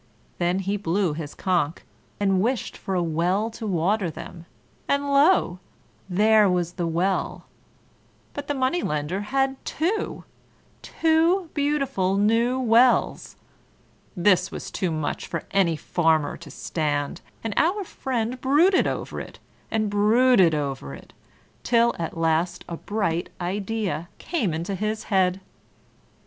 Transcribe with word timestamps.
Then 0.39 0.57
he 0.57 0.77
blew 0.77 1.13
his 1.13 1.35
conch, 1.35 1.81
and 2.19 2.41
wished 2.41 2.75
for 2.75 2.95
a 2.95 3.03
well 3.03 3.51
to 3.51 3.67
water 3.67 4.09
them, 4.09 4.47
and 4.87 5.05
lo! 5.13 5.59
there 6.09 6.49
was 6.49 6.73
the 6.73 6.87
well, 6.87 7.45
but 8.33 8.47
the 8.47 8.55
Money 8.55 8.81
lender 8.81 9.21
had 9.21 9.63
two! 9.63 10.23
two 10.81 11.51
beautiful 11.53 12.17
new 12.17 12.59
wells! 12.59 13.35
This 14.17 14.49
was 14.49 14.71
too 14.71 14.89
much 14.89 15.27
for 15.27 15.43
any 15.51 15.75
Farmer 15.75 16.35
to 16.35 16.49
stand; 16.49 17.21
and 17.43 17.53
our 17.55 17.83
friend 17.83 18.41
brooded 18.41 18.87
over 18.87 19.19
it, 19.21 19.37
and 19.69 19.87
brooded 19.87 20.55
over 20.55 20.95
it, 20.95 21.13
till 21.61 21.93
at 21.99 22.17
last 22.17 22.65
a 22.67 22.75
bright 22.75 23.29
idea 23.39 24.09
came 24.17 24.51
into 24.51 24.73
his 24.73 25.03
head. 25.13 25.41